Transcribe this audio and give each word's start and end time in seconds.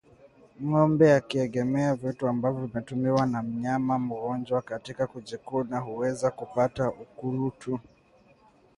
Ngombe 0.63 1.13
akiegemea 1.13 1.95
vitu 1.95 2.27
ambavyo 2.27 2.65
vimetumiwa 2.65 3.25
na 3.25 3.41
mnyama 3.43 3.99
mgonjwa 3.99 4.61
katika 4.61 5.07
kujikuna 5.07 5.79
huweza 5.79 6.31
kupata 6.31 6.89
ukurutu 6.89 7.79